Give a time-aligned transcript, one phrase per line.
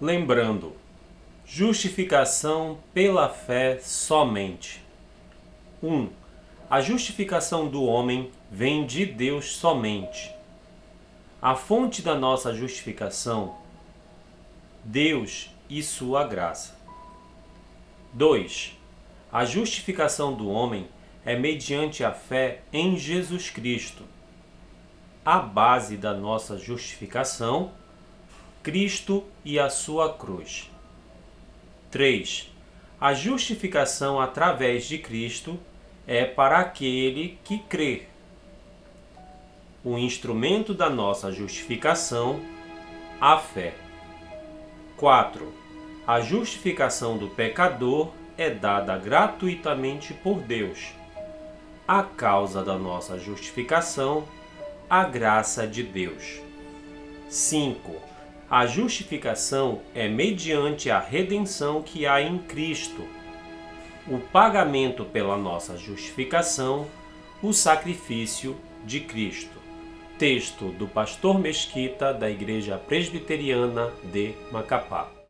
[0.00, 0.72] Lembrando,
[1.44, 4.82] justificação pela fé somente.
[5.82, 5.94] 1.
[5.94, 6.08] Um,
[6.70, 10.34] a justificação do homem vem de Deus somente.
[11.42, 13.58] A fonte da nossa justificação,
[14.82, 16.74] Deus e sua graça.
[18.14, 18.78] 2.
[19.30, 20.88] A justificação do homem
[21.26, 24.04] é mediante a fé em Jesus Cristo.
[25.22, 27.72] A base da nossa justificação,
[28.62, 30.70] Cristo e a sua cruz.
[31.90, 32.52] 3.
[33.00, 35.58] A justificação através de Cristo
[36.06, 38.02] é para aquele que crê.
[39.82, 42.38] O instrumento da nossa justificação,
[43.18, 43.72] a fé.
[44.98, 45.50] 4.
[46.06, 50.92] A justificação do pecador é dada gratuitamente por Deus.
[51.88, 54.28] A causa da nossa justificação,
[54.88, 56.42] a graça de Deus.
[57.30, 58.10] 5.
[58.50, 63.06] A justificação é mediante a redenção que há em Cristo.
[64.08, 66.88] O pagamento pela nossa justificação,
[67.40, 69.56] o sacrifício de Cristo.
[70.18, 75.12] Texto do pastor Mesquita da Igreja Presbiteriana de Macapá.